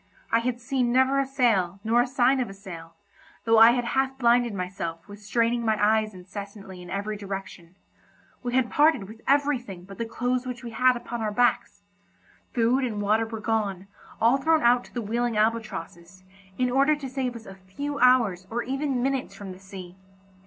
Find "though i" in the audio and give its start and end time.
3.45-3.69